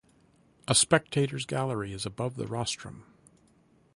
[0.67, 3.03] A spectators' gallery is above the rostrum.